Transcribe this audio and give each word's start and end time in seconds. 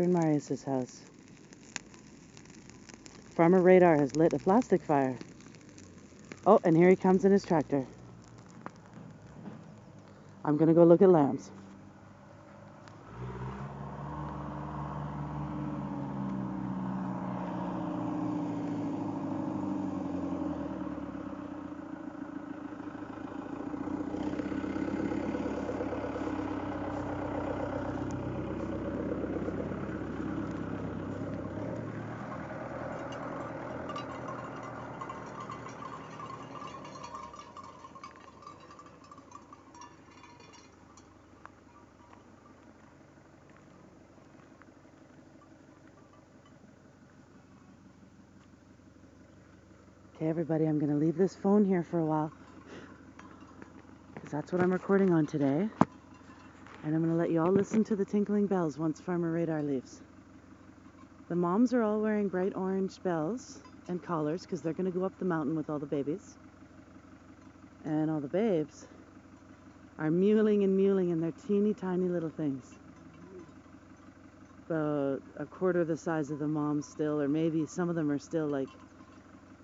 And 0.00 0.12
Marius's 0.12 0.62
house. 0.62 1.00
Farmer 3.34 3.60
Radar 3.60 3.96
has 3.96 4.14
lit 4.14 4.32
a 4.32 4.38
plastic 4.38 4.80
fire. 4.80 5.18
Oh, 6.46 6.60
and 6.62 6.76
here 6.76 6.88
he 6.88 6.94
comes 6.94 7.24
in 7.24 7.32
his 7.32 7.44
tractor. 7.44 7.84
I'm 10.44 10.56
gonna 10.56 10.72
go 10.72 10.84
look 10.84 11.02
at 11.02 11.10
lambs. 11.10 11.50
Okay, 50.20 50.32
everybody, 50.50 50.66
I'm 50.66 50.78
gonna 50.78 50.96
leave 50.96 51.18
this 51.18 51.34
phone 51.34 51.62
here 51.62 51.82
for 51.82 51.98
a 51.98 52.06
while. 52.06 52.32
Because 54.14 54.30
that's 54.30 54.50
what 54.50 54.62
I'm 54.62 54.72
recording 54.72 55.12
on 55.12 55.26
today. 55.26 55.68
And 56.82 56.94
I'm 56.94 57.02
gonna 57.02 57.16
let 57.16 57.30
you 57.30 57.42
all 57.42 57.52
listen 57.52 57.84
to 57.84 57.94
the 57.94 58.06
tinkling 58.06 58.46
bells 58.46 58.78
once 58.78 58.98
Farmer 58.98 59.30
Radar 59.30 59.62
leaves. 59.62 60.00
The 61.28 61.36
moms 61.36 61.74
are 61.74 61.82
all 61.82 62.00
wearing 62.00 62.30
bright 62.30 62.54
orange 62.56 63.02
bells 63.02 63.60
and 63.88 64.02
collars 64.02 64.40
because 64.40 64.62
they're 64.62 64.72
gonna 64.72 64.90
go 64.90 65.04
up 65.04 65.12
the 65.18 65.26
mountain 65.26 65.54
with 65.54 65.68
all 65.68 65.78
the 65.78 65.86
babies. 65.86 66.38
And 67.84 68.10
all 68.10 68.22
the 68.22 68.28
babes 68.28 68.86
are 69.98 70.08
mewling 70.08 70.64
and 70.64 70.78
mewling 70.80 71.12
in 71.12 71.20
their 71.20 71.32
teeny 71.46 71.74
tiny 71.74 72.08
little 72.08 72.30
things. 72.30 72.64
About 74.64 75.20
a 75.38 75.44
quarter 75.44 75.84
the 75.84 75.98
size 75.98 76.30
of 76.30 76.38
the 76.38 76.48
moms 76.48 76.86
still, 76.86 77.20
or 77.20 77.28
maybe 77.28 77.66
some 77.66 77.90
of 77.90 77.96
them 77.96 78.10
are 78.10 78.18
still 78.18 78.48
like 78.48 78.68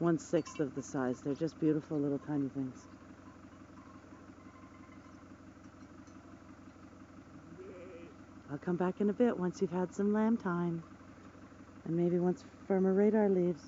one 0.05 0.19
sixth 0.19 0.61
of 0.61 0.75
the 0.75 0.83
size. 0.83 1.21
They're 1.25 1.35
just 1.35 1.59
beautiful 1.59 1.99
little 1.99 2.21
tiny 2.21 2.51
things. 2.51 2.77
I'll 8.51 8.59
come 8.59 8.77
back 8.77 9.01
in 9.01 9.11
a 9.11 9.15
bit 9.15 9.39
once 9.39 9.63
you've 9.63 9.73
had 9.73 9.95
some 9.95 10.13
lamb 10.13 10.37
time. 10.37 10.85
And 11.87 11.97
maybe 11.97 12.19
once 12.19 12.45
Farmer 12.69 12.95
Radar 12.95 13.31
leaves. 13.31 13.63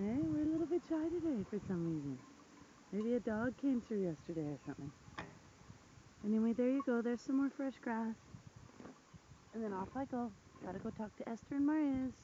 Hey, 0.00 0.16
we're 0.32 0.44
a 0.44 0.46
little 0.46 0.66
bit 0.66 0.80
shy 0.88 1.08
today 1.10 1.44
for 1.50 1.60
some 1.68 1.84
reason. 1.84 2.18
Maybe 2.90 3.16
a 3.16 3.20
dog 3.20 3.54
came 3.60 3.82
through 3.86 4.04
yesterday 4.04 4.48
or 4.48 4.56
something. 4.64 4.90
Anyway, 6.24 6.54
there 6.54 6.70
you 6.70 6.82
go. 6.86 7.02
There's 7.02 7.20
some 7.20 7.36
more 7.36 7.50
fresh 7.54 7.74
grass. 7.82 8.14
And 9.52 9.62
then 9.62 9.74
off 9.74 9.88
I 9.94 10.06
go. 10.06 10.32
Gotta 10.64 10.78
go 10.78 10.88
talk 10.88 11.14
to 11.18 11.28
Esther 11.28 11.56
and 11.56 11.66
Marius. 11.66 12.14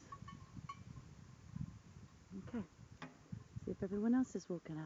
Okay. 2.49 2.65
See 3.63 3.69
if 3.69 3.83
everyone 3.83 4.15
else 4.15 4.35
is 4.35 4.47
woken 4.49 4.81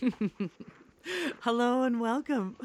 up. 0.00 0.10
Hello 1.40 1.82
and 1.82 2.00
welcome. 2.00 2.56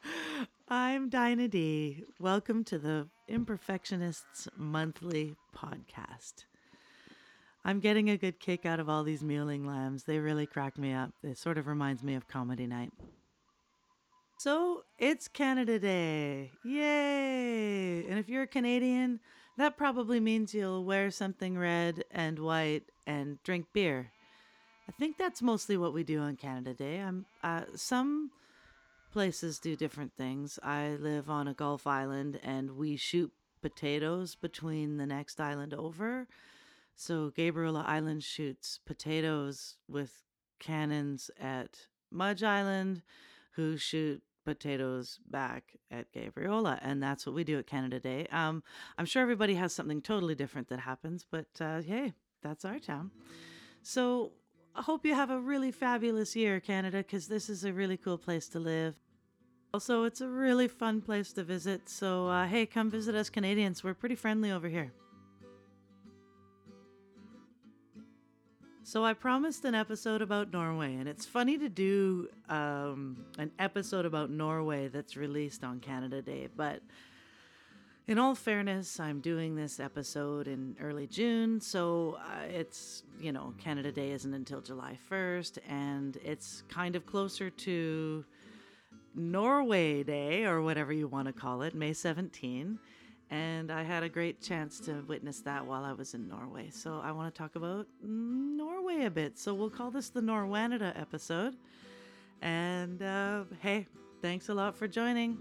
I'm 0.68 1.08
Dinah 1.08 1.48
D. 1.48 2.04
Welcome 2.18 2.64
to 2.64 2.78
the 2.78 3.08
Imperfectionists 3.30 4.48
Monthly 4.56 5.36
Podcast. 5.56 6.44
I'm 7.64 7.78
getting 7.78 8.10
a 8.10 8.16
good 8.16 8.40
kick 8.40 8.66
out 8.66 8.80
of 8.80 8.88
all 8.88 9.04
these 9.04 9.22
mewling 9.22 9.66
lambs. 9.66 10.04
They 10.04 10.18
really 10.18 10.46
crack 10.46 10.76
me 10.76 10.92
up. 10.92 11.12
It 11.22 11.38
sort 11.38 11.58
of 11.58 11.66
reminds 11.66 12.02
me 12.02 12.14
of 12.14 12.26
comedy 12.26 12.66
night. 12.66 12.92
So 14.38 14.82
it's 14.98 15.28
Canada 15.28 15.78
Day. 15.78 16.50
Yay! 16.64 18.06
And 18.06 18.18
if 18.18 18.28
you're 18.28 18.44
a 18.44 18.48
Canadian, 18.48 19.20
that 19.58 19.76
probably 19.76 20.18
means 20.18 20.54
you'll 20.54 20.84
wear 20.84 21.10
something 21.10 21.56
red 21.58 22.02
and 22.10 22.38
white 22.38 22.84
and 23.06 23.40
drink 23.44 23.66
beer. 23.72 24.10
I 24.88 24.92
think 24.92 25.18
that's 25.18 25.42
mostly 25.42 25.76
what 25.76 25.92
we 25.92 26.02
do 26.02 26.20
on 26.20 26.36
Canada 26.36 26.74
Day. 26.74 27.00
I'm 27.00 27.26
uh, 27.44 27.62
some 27.76 28.30
places 29.10 29.58
do 29.58 29.76
different 29.76 30.12
things. 30.16 30.58
I 30.62 30.96
live 31.00 31.28
on 31.28 31.48
a 31.48 31.54
Gulf 31.54 31.86
island 31.86 32.40
and 32.42 32.72
we 32.76 32.96
shoot 32.96 33.32
potatoes 33.60 34.34
between 34.34 34.96
the 34.96 35.06
next 35.06 35.40
island 35.40 35.74
over. 35.74 36.26
So 36.94 37.30
Gabriola 37.36 37.84
Island 37.86 38.22
shoots 38.22 38.78
potatoes 38.84 39.76
with 39.88 40.22
cannons 40.58 41.30
at 41.40 41.86
Mudge 42.10 42.42
Island, 42.42 43.02
who 43.52 43.76
shoot 43.76 44.22
potatoes 44.44 45.18
back 45.30 45.76
at 45.90 46.12
Gabriola, 46.12 46.78
and 46.82 47.02
that's 47.02 47.26
what 47.26 47.34
we 47.34 47.44
do 47.44 47.58
at 47.58 47.66
Canada 47.66 48.00
Day. 48.00 48.26
Um, 48.32 48.62
I'm 48.98 49.06
sure 49.06 49.22
everybody 49.22 49.54
has 49.54 49.72
something 49.72 50.02
totally 50.02 50.34
different 50.34 50.68
that 50.68 50.80
happens, 50.80 51.24
but 51.30 51.46
uh, 51.60 51.82
hey, 51.82 52.14
that's 52.42 52.64
our 52.64 52.78
town. 52.78 53.10
So 53.82 54.32
I 54.74 54.82
hope 54.82 55.04
you 55.04 55.14
have 55.14 55.30
a 55.30 55.38
really 55.38 55.72
fabulous 55.72 56.36
year, 56.36 56.60
Canada, 56.60 56.98
because 56.98 57.26
this 57.26 57.50
is 57.50 57.64
a 57.64 57.72
really 57.72 57.96
cool 57.96 58.18
place 58.18 58.48
to 58.48 58.58
live. 58.58 58.94
Also, 59.74 60.04
it's 60.04 60.20
a 60.20 60.28
really 60.28 60.68
fun 60.68 61.00
place 61.00 61.32
to 61.32 61.44
visit. 61.44 61.88
So, 61.88 62.28
uh, 62.28 62.46
hey, 62.46 62.66
come 62.66 62.90
visit 62.90 63.14
us 63.14 63.30
Canadians. 63.30 63.84
We're 63.84 63.94
pretty 63.94 64.14
friendly 64.14 64.50
over 64.50 64.68
here. 64.68 64.92
So, 68.82 69.04
I 69.04 69.12
promised 69.12 69.64
an 69.64 69.74
episode 69.74 70.22
about 70.22 70.52
Norway, 70.52 70.94
and 70.94 71.08
it's 71.08 71.26
funny 71.26 71.58
to 71.58 71.68
do 71.68 72.28
um, 72.48 73.24
an 73.38 73.52
episode 73.58 74.04
about 74.04 74.30
Norway 74.30 74.88
that's 74.88 75.16
released 75.16 75.62
on 75.62 75.78
Canada 75.78 76.22
Day, 76.22 76.48
but 76.56 76.80
in 78.10 78.18
all 78.18 78.34
fairness, 78.34 78.98
I'm 78.98 79.20
doing 79.20 79.54
this 79.54 79.78
episode 79.78 80.48
in 80.48 80.74
early 80.82 81.06
June, 81.06 81.60
so 81.60 82.18
uh, 82.18 82.42
it's, 82.48 83.04
you 83.20 83.30
know, 83.30 83.54
Canada 83.56 83.92
Day 83.92 84.10
isn't 84.10 84.34
until 84.34 84.60
July 84.60 84.98
1st, 85.08 85.58
and 85.68 86.18
it's 86.24 86.64
kind 86.68 86.96
of 86.96 87.06
closer 87.06 87.50
to 87.50 88.24
Norway 89.14 90.02
Day, 90.02 90.44
or 90.44 90.60
whatever 90.60 90.92
you 90.92 91.06
want 91.06 91.28
to 91.28 91.32
call 91.32 91.62
it, 91.62 91.72
May 91.72 91.92
17. 91.92 92.80
And 93.30 93.70
I 93.70 93.84
had 93.84 94.02
a 94.02 94.08
great 94.08 94.42
chance 94.42 94.80
to 94.80 95.04
witness 95.06 95.38
that 95.42 95.64
while 95.64 95.84
I 95.84 95.92
was 95.92 96.14
in 96.14 96.26
Norway. 96.26 96.70
So 96.70 97.00
I 97.04 97.12
want 97.12 97.32
to 97.32 97.38
talk 97.38 97.54
about 97.54 97.86
Norway 98.02 99.04
a 99.04 99.10
bit. 99.10 99.38
So 99.38 99.54
we'll 99.54 99.70
call 99.70 99.92
this 99.92 100.08
the 100.10 100.20
Norwanada 100.20 101.00
episode. 101.00 101.54
And 102.42 103.00
uh, 103.04 103.44
hey, 103.60 103.86
thanks 104.20 104.48
a 104.48 104.54
lot 104.54 104.74
for 104.74 104.88
joining. 104.88 105.38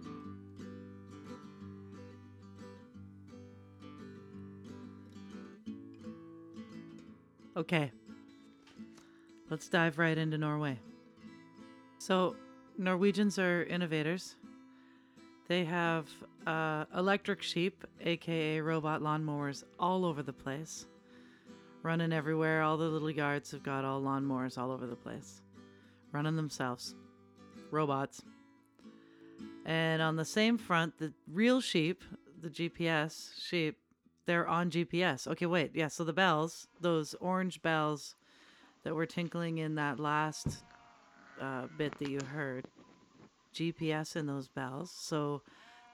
Okay, 7.60 7.92
let's 9.50 9.68
dive 9.68 10.00
right 10.00 10.18
into 10.18 10.38
Norway. 10.38 10.80
So, 11.98 12.38
Norwegians 12.78 13.38
are 13.38 13.64
innovators. 13.64 14.38
They 15.50 15.66
have 15.66 16.08
uh, 16.48 16.86
electric 16.96 17.44
sheep, 17.44 17.84
aka 18.00 18.62
robot 18.62 19.02
lawnmowers, 19.02 19.66
all 19.78 20.06
over 20.06 20.24
the 20.24 20.32
place, 20.32 20.86
running 21.84 22.14
everywhere. 22.14 22.62
All 22.62 22.78
the 22.78 22.86
little 22.86 23.12
yards 23.12 23.52
have 23.52 23.62
got 23.62 23.84
all 23.84 24.02
lawnmowers 24.02 24.58
all 24.58 24.72
over 24.72 24.88
the 24.88 24.96
place, 24.96 25.42
running 26.14 26.38
themselves. 26.38 26.96
Robots. 27.72 28.22
And 29.66 30.02
on 30.02 30.16
the 30.16 30.24
same 30.24 30.58
front, 30.58 30.98
the 30.98 31.12
real 31.28 31.60
sheep, 31.60 32.06
the 32.42 32.50
GPS 32.50 33.32
sheep, 33.38 33.80
they're 34.30 34.48
on 34.48 34.70
GPS. 34.70 35.26
Okay, 35.26 35.48
wait. 35.48 35.72
Yeah, 35.74 35.88
so 35.88 36.04
the 36.04 36.14
bells, 36.14 36.68
those 36.80 37.16
orange 37.16 37.64
bells 37.64 38.14
that 38.84 38.94
were 38.94 39.08
tinkling 39.08 39.58
in 39.58 39.74
that 39.74 40.00
last 40.00 40.64
uh, 41.42 41.66
bit 41.80 41.98
that 41.98 42.12
you 42.12 42.20
heard, 42.32 42.66
GPS 43.56 44.16
in 44.16 44.28
those 44.28 44.48
bells. 44.48 44.92
So 44.96 45.42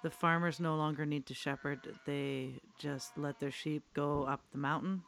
the 0.04 0.10
farmers 0.10 0.60
no 0.60 0.75
longer 0.75 1.06
need 1.06 1.25
to 1.27 1.34
shepherd. 1.34 1.80
They 2.06 2.60
just 2.77 3.18
let 3.18 3.39
their 3.39 3.51
sheep 3.51 3.84
go 3.94 4.24
up 4.24 4.42
the 4.51 4.58
mountain 4.58 5.04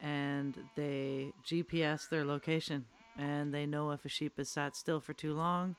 and 0.00 0.56
they 0.76 1.34
GPS 1.46 2.08
their 2.08 2.24
location. 2.24 2.86
And 3.18 3.52
they 3.52 3.66
know 3.66 3.90
if 3.90 4.06
a 4.06 4.08
sheep 4.08 4.38
is 4.38 4.48
sat 4.48 4.76
still 4.76 5.00
for 5.00 5.12
too 5.12 5.34
long, 5.34 5.76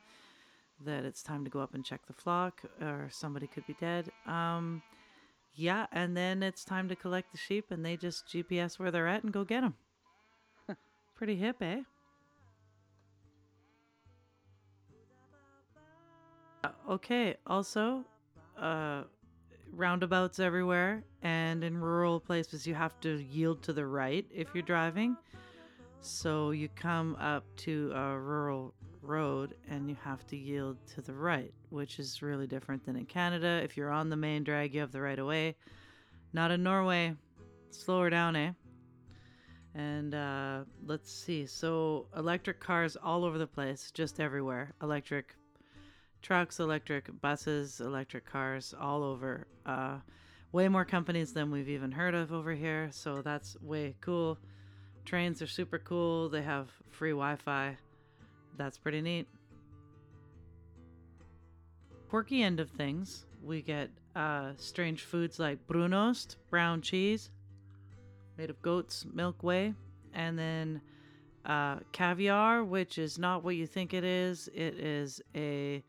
that 0.85 1.05
it's 1.05 1.23
time 1.23 1.43
to 1.43 1.49
go 1.49 1.59
up 1.59 1.73
and 1.73 1.83
check 1.83 2.05
the 2.05 2.13
flock 2.13 2.61
or 2.79 3.07
somebody 3.09 3.47
could 3.47 3.65
be 3.65 3.75
dead. 3.79 4.11
Um, 4.27 4.83
yeah, 5.55 5.85
and 5.91 6.15
then 6.15 6.43
it's 6.43 6.63
time 6.63 6.87
to 6.89 6.95
collect 6.95 7.31
the 7.31 7.37
sheep 7.37 7.71
and 7.71 7.85
they 7.85 7.97
just 7.97 8.27
GPS 8.27 8.79
where 8.79 8.91
they're 8.91 9.07
at 9.07 9.23
and 9.23 9.33
go 9.33 9.43
get 9.43 9.61
them. 9.61 9.75
Pretty 11.15 11.35
hip, 11.35 11.61
eh? 11.61 11.81
Uh, 16.63 16.69
okay, 16.89 17.35
also, 17.47 18.03
uh, 18.59 19.03
roundabouts 19.73 20.39
everywhere, 20.39 21.03
and 21.23 21.63
in 21.63 21.77
rural 21.77 22.19
places, 22.19 22.67
you 22.67 22.75
have 22.75 22.99
to 23.01 23.19
yield 23.19 23.63
to 23.63 23.73
the 23.73 23.85
right 23.85 24.25
if 24.33 24.47
you're 24.53 24.61
driving. 24.61 25.17
So 26.01 26.51
you 26.51 26.69
come 26.75 27.15
up 27.15 27.43
to 27.57 27.91
a 27.95 28.17
rural 28.19 28.73
road 29.01 29.55
and 29.69 29.89
you 29.89 29.95
have 30.03 30.25
to 30.27 30.37
yield 30.37 30.77
to 30.95 31.01
the 31.01 31.13
right, 31.13 31.53
which 31.69 31.99
is 31.99 32.21
really 32.21 32.47
different 32.47 32.85
than 32.85 32.95
in 32.95 33.05
Canada. 33.05 33.61
If 33.63 33.77
you're 33.77 33.91
on 33.91 34.09
the 34.09 34.15
main 34.15 34.43
drag, 34.43 34.73
you 34.73 34.81
have 34.81 34.91
the 34.91 35.01
right 35.01 35.17
of 35.17 35.27
way. 35.27 35.55
Not 36.33 36.51
in 36.51 36.63
Norway. 36.63 37.15
Slower 37.71 38.09
down, 38.09 38.35
eh? 38.35 38.51
And 39.73 40.13
uh, 40.13 40.59
let's 40.85 41.11
see. 41.11 41.45
So, 41.45 42.07
electric 42.17 42.59
cars 42.59 42.97
all 43.01 43.23
over 43.23 43.37
the 43.37 43.47
place, 43.47 43.91
just 43.91 44.19
everywhere. 44.19 44.73
Electric 44.81 45.35
trucks, 46.21 46.59
electric 46.59 47.21
buses, 47.21 47.79
electric 47.79 48.25
cars 48.25 48.73
all 48.79 49.03
over. 49.03 49.47
Uh, 49.65 49.97
way 50.51 50.67
more 50.67 50.83
companies 50.83 51.31
than 51.31 51.51
we've 51.51 51.69
even 51.69 51.91
heard 51.91 52.13
of 52.13 52.33
over 52.33 52.51
here. 52.51 52.89
So, 52.91 53.21
that's 53.21 53.55
way 53.61 53.95
cool. 54.01 54.37
Trains 55.05 55.41
are 55.41 55.47
super 55.47 55.79
cool. 55.79 56.27
They 56.27 56.41
have 56.41 56.69
free 56.89 57.11
Wi 57.11 57.37
Fi. 57.37 57.77
That's 58.57 58.77
pretty 58.77 59.01
neat. 59.01 59.27
Quirky 62.09 62.43
end 62.43 62.59
of 62.59 62.69
things, 62.69 63.25
we 63.41 63.61
get 63.61 63.89
uh, 64.15 64.51
strange 64.57 65.03
foods 65.03 65.39
like 65.39 65.65
brunost, 65.67 66.35
brown 66.49 66.81
cheese, 66.81 67.31
made 68.37 68.49
of 68.49 68.61
goat's 68.61 69.05
milk 69.13 69.43
whey, 69.43 69.73
and 70.13 70.37
then 70.37 70.81
uh, 71.45 71.77
caviar, 71.91 72.63
which 72.63 72.97
is 72.97 73.17
not 73.17 73.43
what 73.43 73.55
you 73.55 73.65
think 73.65 73.93
it 73.93 74.03
is. 74.03 74.49
It 74.53 74.75
is 74.79 75.21
a 75.35 75.83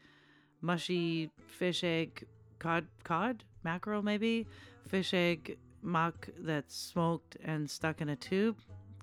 mushy 0.61 1.31
fish 1.47 1.83
egg 1.83 2.25
cod, 2.59 2.87
cod 3.03 3.43
mackerel 3.65 4.03
maybe 4.03 4.47
fish 4.87 5.13
egg 5.13 5.59
muck 5.83 6.29
that's 6.39 6.77
smoked 6.77 7.37
and 7.45 7.69
stuck 7.69 8.01
in 8.01 8.09
a 8.11 8.17
tube. 8.17 8.57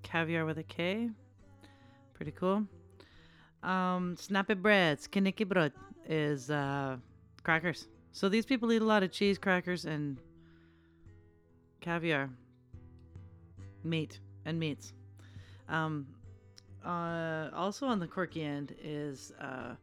Caviar 0.03 0.45
with 0.45 0.57
a 0.57 0.63
K. 0.63 1.09
Pretty 2.13 2.31
cool. 2.31 2.65
Um, 3.63 4.15
snappy 4.17 4.53
bread, 4.53 4.99
is 6.07 6.49
uh, 6.49 6.97
crackers. 7.43 7.87
So 8.11 8.29
these 8.29 8.45
people 8.45 8.71
eat 8.71 8.81
a 8.81 8.85
lot 8.85 9.03
of 9.03 9.11
cheese, 9.11 9.37
crackers, 9.37 9.85
and 9.85 10.17
caviar, 11.81 12.29
meat, 13.83 14.19
and 14.45 14.59
meats. 14.59 14.93
Um, 15.67 16.07
uh, 16.85 17.49
also 17.53 17.85
on 17.85 17.99
the 17.99 18.07
quirky 18.07 18.43
end 18.43 18.75
is 18.81 19.33
uh, 19.39 19.75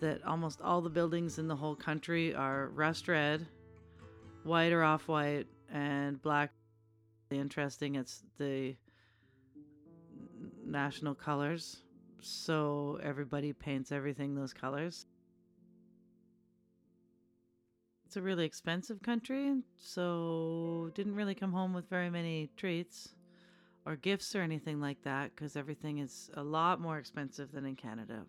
that 0.00 0.24
almost 0.24 0.60
all 0.60 0.80
the 0.80 0.90
buildings 0.90 1.38
in 1.38 1.48
the 1.48 1.56
whole 1.56 1.74
country 1.74 2.34
are 2.34 2.68
rust 2.68 3.08
red, 3.08 3.46
white 4.44 4.72
or 4.72 4.84
off 4.84 5.08
white, 5.08 5.46
and 5.72 6.20
black. 6.22 6.52
interesting. 7.30 7.96
It's 7.96 8.22
the 8.38 8.76
national 10.64 11.14
colors, 11.14 11.82
so 12.20 12.98
everybody 13.02 13.52
paints 13.52 13.92
everything 13.92 14.34
those 14.34 14.52
colors. 14.52 15.06
It's 18.06 18.16
a 18.16 18.22
really 18.22 18.44
expensive 18.44 19.02
country, 19.02 19.62
so 19.76 20.90
didn't 20.94 21.16
really 21.16 21.34
come 21.34 21.52
home 21.52 21.74
with 21.74 21.88
very 21.88 22.08
many 22.08 22.50
treats 22.56 23.14
or 23.84 23.96
gifts 23.96 24.34
or 24.34 24.42
anything 24.42 24.80
like 24.80 25.02
that 25.02 25.34
because 25.34 25.56
everything 25.56 25.98
is 25.98 26.30
a 26.34 26.42
lot 26.42 26.80
more 26.80 26.98
expensive 26.98 27.52
than 27.52 27.66
in 27.66 27.76
Canada. 27.76 28.24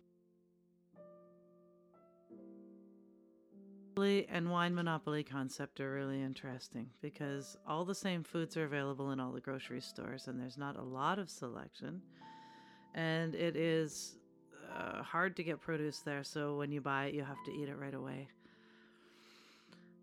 and 4.30 4.48
wine 4.48 4.74
monopoly 4.74 5.24
concept 5.24 5.80
are 5.80 5.92
really 5.92 6.22
interesting 6.22 6.88
because 7.02 7.56
all 7.66 7.84
the 7.84 7.94
same 7.94 8.22
foods 8.22 8.56
are 8.56 8.64
available 8.64 9.10
in 9.10 9.18
all 9.18 9.32
the 9.32 9.40
grocery 9.40 9.80
stores 9.80 10.28
and 10.28 10.40
there's 10.40 10.56
not 10.56 10.76
a 10.76 10.82
lot 10.82 11.18
of 11.18 11.28
selection 11.28 12.00
and 12.94 13.34
it 13.34 13.56
is 13.56 14.16
uh, 14.76 15.02
hard 15.02 15.36
to 15.36 15.42
get 15.42 15.60
produce 15.60 16.00
there 16.00 16.22
so 16.22 16.56
when 16.56 16.70
you 16.70 16.80
buy 16.80 17.06
it 17.06 17.14
you 17.14 17.22
have 17.22 17.42
to 17.44 17.52
eat 17.52 17.68
it 17.68 17.76
right 17.78 17.94
away 17.94 18.28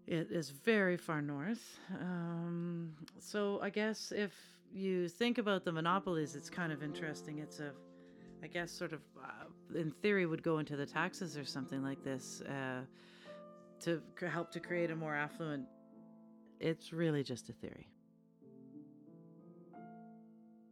it 0.08 0.28
is 0.32 0.50
very 0.50 0.98
far 0.98 1.22
north 1.22 1.80
um, 2.00 2.92
so 3.20 3.60
i 3.62 3.70
guess 3.70 4.12
if 4.16 4.34
you 4.74 5.08
think 5.08 5.38
about 5.38 5.64
the 5.64 5.72
monopolies 5.72 6.36
it's 6.36 6.50
kind 6.50 6.72
of 6.72 6.84
interesting 6.84 7.40
it's 7.40 7.60
a 7.60 7.72
i 8.44 8.48
guess 8.48 8.72
sort 8.72 8.94
of 8.94 9.02
uh, 9.24 9.80
in 9.80 9.92
theory 9.92 10.26
would 10.26 10.44
go 10.44 10.60
into 10.60 10.76
the 10.76 10.86
taxes 10.86 11.38
or 11.38 11.46
something 11.46 11.82
like 11.84 12.04
this 12.04 12.42
uh, 12.42 12.82
to 13.86 14.02
help 14.28 14.52
to 14.52 14.60
create 14.60 14.92
a 14.92 14.96
more 14.96 15.16
affluent. 15.16 15.66
It's 16.60 16.94
really 16.94 17.24
just 17.24 17.50
a 17.50 17.54
theory. 17.54 17.88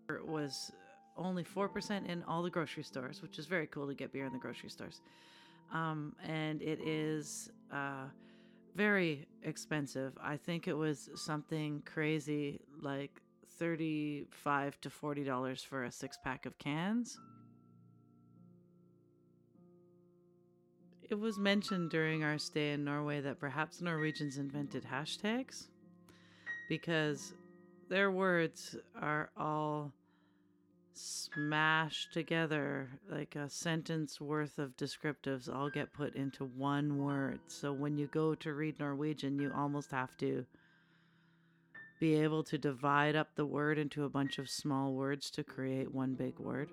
It 0.09 0.27
was 0.27 0.71
only 1.17 1.43
4% 1.43 2.07
in 2.07 2.23
all 2.23 2.43
the 2.43 2.49
grocery 2.49 2.83
stores, 2.83 3.21
which 3.21 3.39
is 3.39 3.45
very 3.45 3.67
cool 3.67 3.87
to 3.87 3.93
get 3.93 4.11
beer 4.11 4.25
in 4.25 4.33
the 4.33 4.39
grocery 4.39 4.69
stores. 4.69 5.01
Um, 5.71 6.15
and 6.23 6.61
it 6.61 6.79
is 6.81 7.49
uh, 7.71 8.05
very 8.75 9.27
expensive. 9.43 10.13
I 10.21 10.37
think 10.37 10.67
it 10.67 10.73
was 10.73 11.09
something 11.15 11.81
crazy 11.85 12.61
like 12.81 13.21
35 13.59 14.81
to 14.81 14.89
$40 14.89 15.65
for 15.65 15.83
a 15.85 15.91
six 15.91 16.17
pack 16.23 16.45
of 16.45 16.57
cans. 16.57 17.17
It 21.09 21.15
was 21.15 21.37
mentioned 21.37 21.91
during 21.91 22.23
our 22.23 22.37
stay 22.37 22.71
in 22.71 22.83
Norway 22.83 23.21
that 23.21 23.39
perhaps 23.39 23.81
Norwegians 23.81 24.37
invented 24.37 24.83
hashtags 24.83 25.67
because 26.69 27.33
their 27.89 28.09
words 28.09 28.75
are 28.99 29.29
all 29.37 29.93
smashed 30.93 32.13
together 32.13 32.89
like 33.09 33.35
a 33.35 33.49
sentence 33.49 34.21
worth 34.21 34.59
of 34.59 34.77
descriptives 34.77 35.53
all 35.53 35.69
get 35.69 35.93
put 35.93 36.15
into 36.15 36.45
one 36.45 36.97
word. 36.97 37.39
So 37.47 37.73
when 37.73 37.97
you 37.97 38.07
go 38.07 38.35
to 38.35 38.53
read 38.53 38.79
Norwegian, 38.79 39.39
you 39.39 39.51
almost 39.55 39.91
have 39.91 40.15
to 40.17 40.45
be 41.99 42.15
able 42.15 42.43
to 42.43 42.57
divide 42.57 43.15
up 43.15 43.29
the 43.35 43.45
word 43.45 43.77
into 43.77 44.03
a 44.03 44.09
bunch 44.09 44.37
of 44.37 44.49
small 44.49 44.93
words 44.93 45.29
to 45.31 45.43
create 45.43 45.93
one 45.93 46.13
big 46.13 46.37
word. 46.37 46.69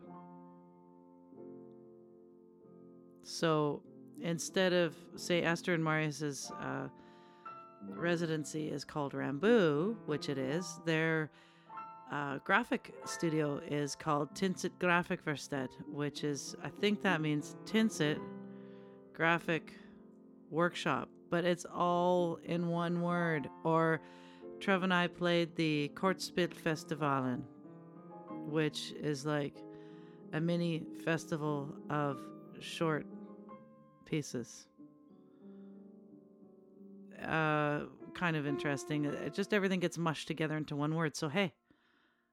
So 3.23 3.83
instead 4.21 4.73
of 4.73 4.97
say 5.17 5.43
Esther 5.43 5.75
and 5.75 5.85
Marius's 5.85 6.50
uh, 6.61 6.89
residency 7.89 8.69
is 8.69 8.85
called 8.85 9.12
Rambu, 9.12 9.97
which 10.07 10.29
it 10.29 10.37
is, 10.37 10.81
their 10.85 11.31
uh, 12.11 12.38
graphic 12.38 12.93
studio 13.05 13.61
is 13.69 13.95
called 13.95 14.35
Tynset 14.35 14.73
Grafikverksted, 14.81 15.69
which 15.87 16.25
is 16.25 16.57
I 16.62 16.69
think 16.69 17.02
that 17.02 17.21
means 17.21 17.57
Tynset 17.64 18.19
Graphic 19.14 19.75
Workshop, 20.50 21.09
but 21.31 21.45
it's 21.45 21.64
all 21.73 22.40
in 22.45 22.69
one 22.69 23.00
word. 23.02 23.49
Or 23.62 24.00
Trev 24.59 24.83
and 24.83 24.93
I 24.93 25.07
played 25.07 25.55
the 25.55 25.90
Kortspit 25.95 26.52
Festivalen, 26.52 27.43
which 28.49 28.93
is 29.00 29.25
like 29.25 29.55
a 30.33 30.40
mini 30.40 30.83
festival 31.05 31.73
of 31.90 32.19
short 32.59 33.07
pieces. 34.05 34.67
Uh, 37.25 37.83
kind 38.14 38.35
of 38.35 38.47
interesting. 38.47 39.05
It 39.05 39.33
just 39.33 39.55
everything 39.55 39.79
gets 39.79 39.97
mushed 39.97 40.26
together 40.26 40.57
into 40.57 40.75
one 40.75 40.95
word. 40.95 41.14
So 41.17 41.29
hey, 41.29 41.52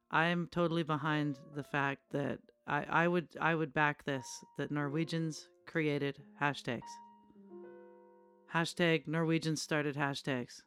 I'm 0.09 0.47
totally 0.51 0.83
behind 0.83 1.37
the 1.53 1.63
fact 1.63 2.01
that 2.11 2.39
I, 2.65 2.85
I 2.89 3.07
would 3.07 3.27
I 3.41 3.55
would 3.55 3.73
back 3.73 4.05
this 4.05 4.25
that 4.57 4.71
Norwegians 4.71 5.49
created 5.65 6.21
hashtags. 6.41 6.81
Hashtag 8.53 9.07
Norwegians 9.07 9.61
started 9.61 9.95
hashtags. 9.97 10.61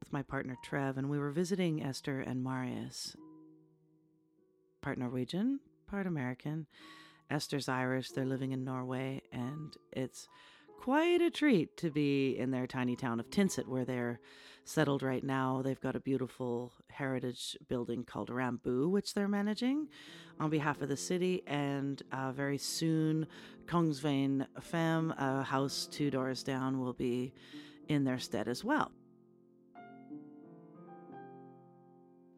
With 0.00 0.12
my 0.12 0.22
partner 0.22 0.56
Trev, 0.62 0.98
and 0.98 1.08
we 1.08 1.18
were 1.18 1.30
visiting 1.30 1.82
Esther 1.82 2.20
and 2.20 2.44
Marius. 2.44 3.16
Part 4.82 4.98
Norwegian, 4.98 5.60
part 5.92 6.06
American. 6.06 6.66
Esther's 7.28 7.68
Irish, 7.68 8.12
they're 8.12 8.24
living 8.24 8.52
in 8.52 8.64
Norway, 8.64 9.20
and 9.30 9.76
it's 9.92 10.26
quite 10.80 11.20
a 11.20 11.28
treat 11.28 11.76
to 11.76 11.90
be 11.90 12.30
in 12.38 12.50
their 12.50 12.66
tiny 12.66 12.96
town 12.96 13.20
of 13.20 13.28
Tynset, 13.28 13.68
where 13.68 13.84
they're 13.84 14.18
settled 14.64 15.02
right 15.02 15.22
now. 15.22 15.60
They've 15.62 15.78
got 15.78 15.94
a 15.94 16.00
beautiful 16.00 16.72
heritage 16.88 17.58
building 17.68 18.04
called 18.04 18.30
Rambu, 18.30 18.90
which 18.90 19.12
they're 19.12 19.28
managing 19.28 19.88
on 20.40 20.48
behalf 20.48 20.80
of 20.80 20.88
the 20.88 20.96
city, 20.96 21.42
and 21.46 22.02
uh, 22.10 22.32
very 22.32 22.56
soon, 22.56 23.26
Kongsveien 23.66 24.46
Fem, 24.62 25.10
a 25.18 25.42
house 25.42 25.86
two 25.92 26.10
doors 26.10 26.42
down, 26.42 26.80
will 26.80 26.94
be 26.94 27.34
in 27.88 28.04
their 28.04 28.18
stead 28.18 28.48
as 28.48 28.64
well. 28.64 28.92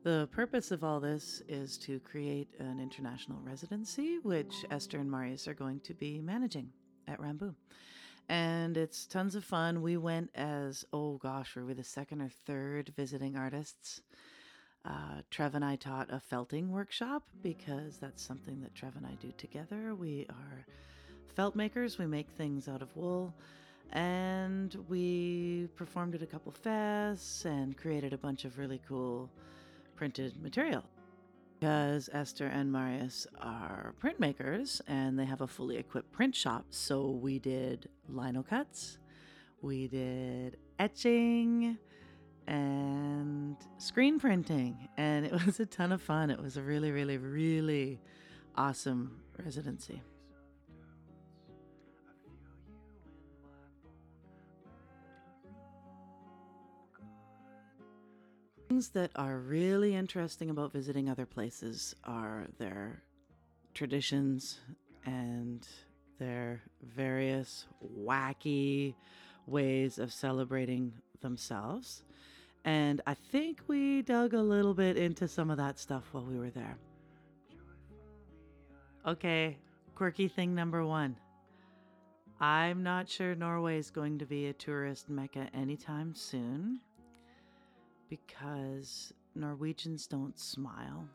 The 0.04 0.28
purpose 0.32 0.70
of 0.70 0.84
all 0.84 1.00
this 1.00 1.40
is 1.48 1.78
to 1.78 1.98
create 2.00 2.48
an 2.58 2.78
international 2.78 3.38
residency, 3.42 4.18
which 4.22 4.54
Esther 4.70 4.98
and 4.98 5.10
Marius 5.10 5.48
are 5.48 5.54
going 5.54 5.80
to 5.80 5.94
be 5.94 6.20
managing 6.20 6.68
at 7.08 7.18
Rambu. 7.18 7.54
And 8.28 8.76
it's 8.76 9.06
tons 9.06 9.34
of 9.34 9.44
fun. 9.44 9.80
We 9.80 9.96
went 9.96 10.28
as, 10.34 10.84
oh 10.92 11.16
gosh, 11.16 11.56
were 11.56 11.64
we 11.64 11.72
the 11.72 11.82
second 11.82 12.20
or 12.20 12.28
third 12.28 12.92
visiting 12.94 13.34
artists? 13.34 14.02
Uh, 14.84 15.22
Trev 15.30 15.54
and 15.54 15.64
I 15.64 15.76
taught 15.76 16.12
a 16.12 16.20
felting 16.20 16.70
workshop 16.70 17.22
because 17.42 17.96
that's 17.96 18.22
something 18.22 18.60
that 18.60 18.74
Trev 18.74 18.96
and 18.96 19.06
I 19.06 19.14
do 19.22 19.32
together. 19.38 19.94
We 19.94 20.26
are 20.28 20.66
felt 21.34 21.56
makers, 21.56 21.96
we 21.96 22.06
make 22.06 22.28
things 22.28 22.68
out 22.68 22.82
of 22.82 22.94
wool. 22.94 23.34
And 23.92 24.76
we 24.86 25.70
performed 25.76 26.14
at 26.14 26.20
a 26.20 26.26
couple 26.26 26.52
fests 26.52 27.46
and 27.46 27.74
created 27.74 28.12
a 28.12 28.18
bunch 28.18 28.44
of 28.44 28.58
really 28.58 28.82
cool 28.86 29.30
printed 29.96 30.42
material. 30.42 30.84
Because 31.58 32.10
Esther 32.12 32.46
and 32.46 32.70
Marius 32.70 33.26
are 33.40 33.94
printmakers 34.02 34.80
and 34.86 35.18
they 35.18 35.24
have 35.24 35.40
a 35.40 35.46
fully 35.46 35.76
equipped 35.76 36.12
print 36.12 36.34
shop. 36.34 36.66
So 36.70 37.10
we 37.10 37.38
did 37.38 37.88
lino 38.08 38.42
cuts, 38.42 38.98
we 39.62 39.88
did 39.88 40.58
etching, 40.78 41.78
and 42.46 43.56
screen 43.78 44.18
printing. 44.18 44.88
And 44.96 45.24
it 45.24 45.32
was 45.46 45.60
a 45.60 45.66
ton 45.66 45.92
of 45.92 46.02
fun. 46.02 46.30
It 46.30 46.40
was 46.40 46.56
a 46.56 46.62
really, 46.62 46.90
really, 46.90 47.18
really 47.18 48.00
awesome 48.56 49.20
residency. 49.42 50.02
Things 58.74 58.88
that 58.88 59.12
are 59.14 59.38
really 59.38 59.94
interesting 59.94 60.50
about 60.50 60.72
visiting 60.72 61.08
other 61.08 61.26
places 61.26 61.94
are 62.02 62.48
their 62.58 63.04
traditions 63.72 64.58
and 65.06 65.64
their 66.18 66.60
various 66.82 67.66
wacky 67.96 68.96
ways 69.46 70.00
of 70.00 70.12
celebrating 70.12 70.92
themselves. 71.20 72.02
And 72.64 73.00
I 73.06 73.14
think 73.14 73.60
we 73.68 74.02
dug 74.02 74.34
a 74.34 74.42
little 74.42 74.74
bit 74.74 74.96
into 74.96 75.28
some 75.28 75.50
of 75.50 75.56
that 75.58 75.78
stuff 75.78 76.08
while 76.10 76.24
we 76.24 76.36
were 76.36 76.50
there. 76.50 76.76
Okay, 79.06 79.56
quirky 79.94 80.26
thing 80.26 80.52
number 80.52 80.84
one. 80.84 81.14
I'm 82.40 82.82
not 82.82 83.08
sure 83.08 83.36
Norway 83.36 83.78
is 83.78 83.92
going 83.92 84.18
to 84.18 84.26
be 84.26 84.48
a 84.48 84.52
tourist 84.52 85.08
mecca 85.08 85.48
anytime 85.54 86.12
soon 86.12 86.80
because 88.08 89.12
Norwegians 89.34 90.06
don't 90.06 90.38
smile. 90.38 91.08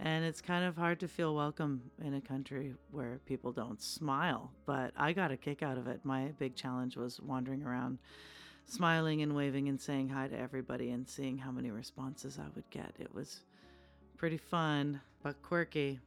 And 0.00 0.24
it's 0.24 0.40
kind 0.40 0.64
of 0.64 0.76
hard 0.76 0.98
to 1.00 1.08
feel 1.08 1.34
welcome 1.34 1.80
in 2.04 2.14
a 2.14 2.20
country 2.20 2.74
where 2.90 3.20
people 3.26 3.52
don't 3.52 3.80
smile, 3.80 4.50
but 4.66 4.92
I 4.96 5.12
got 5.12 5.30
a 5.30 5.36
kick 5.36 5.62
out 5.62 5.78
of 5.78 5.86
it. 5.86 6.00
My 6.02 6.32
big 6.38 6.56
challenge 6.56 6.96
was 6.96 7.20
wandering 7.20 7.62
around, 7.62 7.98
smiling 8.66 9.22
and 9.22 9.36
waving 9.36 9.68
and 9.68 9.80
saying 9.80 10.08
hi 10.08 10.26
to 10.26 10.38
everybody 10.38 10.90
and 10.90 11.08
seeing 11.08 11.38
how 11.38 11.52
many 11.52 11.70
responses 11.70 12.38
I 12.38 12.48
would 12.54 12.68
get. 12.70 12.92
It 12.98 13.14
was 13.14 13.42
pretty 14.16 14.38
fun, 14.38 15.00
but 15.22 15.40
quirky. 15.42 16.00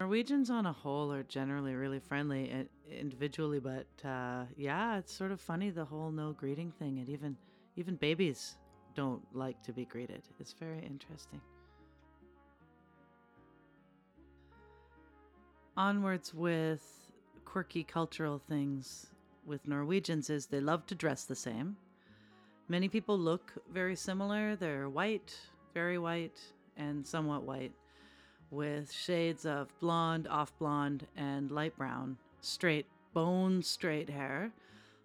Norwegians 0.00 0.50
on 0.50 0.66
a 0.66 0.72
whole 0.72 1.12
are 1.12 1.22
generally 1.22 1.74
really 1.74 2.00
friendly 2.00 2.66
individually, 2.90 3.60
but 3.60 3.86
uh, 4.06 4.44
yeah, 4.56 4.98
it's 4.98 5.12
sort 5.12 5.30
of 5.30 5.40
funny 5.40 5.70
the 5.70 5.84
whole 5.84 6.10
no 6.10 6.32
greeting 6.32 6.72
thing. 6.78 6.98
And 6.98 7.08
even 7.08 7.36
even 7.76 7.96
babies 7.96 8.56
don't 8.94 9.22
like 9.32 9.62
to 9.62 9.72
be 9.72 9.84
greeted. 9.84 10.22
It's 10.40 10.52
very 10.52 10.78
interesting. 10.78 11.40
Onwards 15.76 16.32
with 16.34 16.82
quirky 17.44 17.84
cultural 17.84 18.38
things 18.38 19.06
with 19.44 19.66
Norwegians 19.66 20.30
is 20.30 20.46
they 20.46 20.60
love 20.60 20.86
to 20.86 20.94
dress 20.94 21.24
the 21.24 21.34
same. 21.34 21.76
Many 22.68 22.88
people 22.88 23.18
look 23.18 23.52
very 23.72 23.96
similar. 23.96 24.56
They're 24.56 24.88
white, 24.88 25.36
very 25.74 25.98
white, 25.98 26.40
and 26.76 27.06
somewhat 27.06 27.42
white, 27.42 27.72
with 28.54 28.92
shades 28.92 29.44
of 29.46 29.68
blonde, 29.80 30.28
off 30.28 30.52
blonde, 30.58 31.06
and 31.16 31.50
light 31.50 31.76
brown, 31.76 32.16
straight, 32.40 32.86
bone 33.12 33.62
straight 33.62 34.08
hair. 34.08 34.52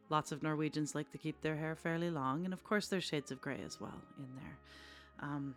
Lots 0.10 0.32
of 0.32 0.42
Norwegians 0.42 0.96
like 0.96 1.12
to 1.12 1.18
keep 1.18 1.42
their 1.42 1.56
hair 1.56 1.76
fairly 1.76 2.10
long, 2.10 2.46
and 2.46 2.54
of 2.54 2.64
course, 2.64 2.88
there's 2.88 3.04
shades 3.04 3.32
of 3.32 3.42
gray 3.42 3.60
as 3.66 3.80
well 3.80 4.02
in 4.18 4.28
there. 4.36 4.58
Um, 5.22 5.56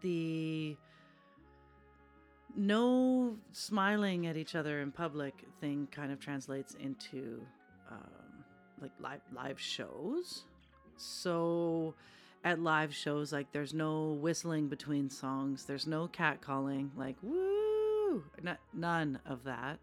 the 0.00 0.76
no 2.54 3.36
smiling 3.52 4.26
at 4.26 4.36
each 4.36 4.54
other 4.54 4.80
in 4.80 4.92
public 4.92 5.34
thing 5.60 5.88
kind 5.90 6.12
of 6.12 6.20
translates 6.20 6.74
into 6.80 7.40
um, 7.90 8.44
like 8.80 8.92
live 9.00 9.20
live 9.34 9.60
shows. 9.60 10.44
So 10.96 11.94
at 12.44 12.60
live 12.60 12.94
shows, 12.94 13.32
like 13.32 13.52
there's 13.52 13.72
no 13.72 14.12
whistling 14.20 14.68
between 14.68 15.08
songs, 15.08 15.64
there's 15.64 15.86
no 15.86 16.08
cat 16.08 16.40
calling, 16.40 16.90
like 16.96 17.16
woo, 17.22 18.24
n- 18.44 18.58
none 18.72 19.18
of 19.26 19.44
that, 19.44 19.78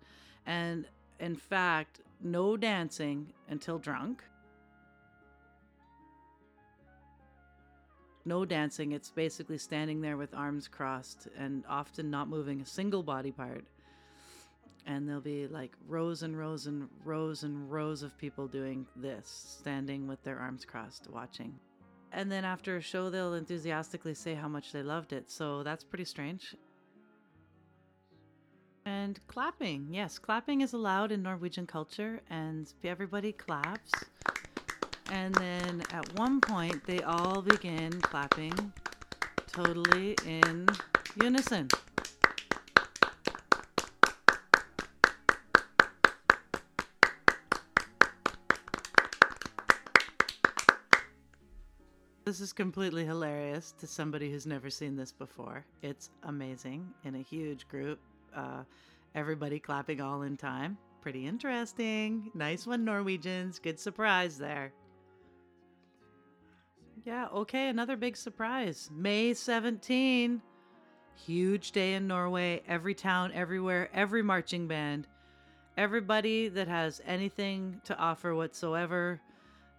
and 0.46 0.86
in 1.20 1.36
fact, 1.36 2.02
no 2.22 2.58
dancing 2.58 3.28
until 3.50 3.78
drunk. 3.78 4.24
No 8.26 8.46
dancing. 8.46 8.92
It's 8.92 9.10
basically 9.10 9.58
standing 9.58 10.02
there 10.02 10.18
with 10.18 10.34
arms 10.34 10.68
crossed 10.68 11.28
and 11.38 11.64
often 11.68 12.12
not 12.12 12.30
moving 12.30 12.62
a 12.62 12.66
single 12.66 13.02
body 13.02 13.32
part. 13.32 13.66
And 14.86 15.08
there'll 15.08 15.22
be 15.22 15.48
like 15.48 15.72
rows 15.88 16.24
and 16.24 16.38
rows 16.38 16.68
and 16.68 16.90
rows 17.04 17.44
and 17.44 17.72
rows 17.72 18.04
of 18.04 18.18
people 18.18 18.48
doing 18.48 18.86
this, 18.96 19.58
standing 19.60 20.08
with 20.08 20.24
their 20.24 20.38
arms 20.38 20.66
crossed, 20.66 21.10
watching. 21.10 21.54
And 22.12 22.32
then 22.32 22.44
after 22.44 22.78
a 22.78 22.82
show, 22.82 23.10
they'll 23.10 23.36
enthusiastically 23.36 24.14
say 24.14 24.34
how 24.34 24.48
much 24.48 24.72
they 24.72 24.82
loved 24.84 25.14
it. 25.14 25.30
So 25.30 25.64
that's 25.64 25.84
pretty 25.84 26.06
strange. 26.06 26.56
And 28.86 29.20
clapping. 29.28 29.88
Yes, 29.92 30.18
clapping 30.18 30.62
is 30.62 30.74
allowed 30.74 31.12
in 31.12 31.22
Norwegian 31.22 31.68
culture, 31.68 32.22
and 32.30 32.72
everybody 32.84 33.32
claps. 33.32 33.92
And 35.12 35.36
then 35.36 35.84
at 35.92 36.12
one 36.16 36.42
point, 36.42 36.84
they 36.86 37.02
all 37.04 37.42
begin 37.42 38.02
clapping 38.02 38.74
totally 39.48 40.16
in 40.26 40.68
unison. 41.22 41.68
This 52.30 52.42
is 52.42 52.54
completely 52.54 53.06
hilarious 53.06 53.74
to 53.80 53.88
somebody 53.88 54.30
who's 54.30 54.46
never 54.46 54.70
seen 54.70 54.96
this 54.96 55.12
before. 55.12 55.66
It's 55.82 56.12
amazing 56.22 56.88
in 57.04 57.16
a 57.16 57.24
huge 57.24 57.68
group. 57.68 57.98
Uh, 58.36 58.62
everybody 59.16 59.58
clapping 59.58 60.00
all 60.00 60.22
in 60.22 60.38
time. 60.38 60.78
Pretty 61.02 61.26
interesting. 61.26 62.30
Nice 62.36 62.68
one, 62.68 62.86
Norwegians. 62.86 63.58
Good 63.58 63.80
surprise 63.80 64.38
there. 64.38 64.72
Yeah, 67.04 67.30
okay, 67.34 67.68
another 67.68 67.98
big 67.98 68.16
surprise. 68.16 68.92
May 68.94 69.34
17. 69.34 70.40
Huge 71.26 71.72
day 71.72 71.96
in 71.96 72.08
Norway. 72.08 72.62
Every 72.68 72.94
town, 72.94 73.32
everywhere, 73.34 73.90
every 73.92 74.22
marching 74.22 74.68
band. 74.68 75.08
Everybody 75.78 76.48
that 76.50 76.68
has 76.68 77.02
anything 77.08 77.82
to 77.86 77.98
offer 77.98 78.36
whatsoever 78.36 79.20